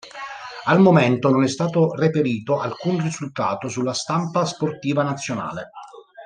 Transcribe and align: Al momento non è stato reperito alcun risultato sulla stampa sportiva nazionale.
Al 0.63 0.79
momento 0.79 1.29
non 1.29 1.43
è 1.43 1.47
stato 1.47 1.93
reperito 1.93 2.59
alcun 2.59 2.99
risultato 3.03 3.67
sulla 3.69 3.93
stampa 3.93 4.45
sportiva 4.45 5.03
nazionale. 5.03 5.69